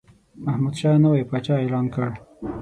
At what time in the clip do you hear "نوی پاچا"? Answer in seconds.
1.03-1.53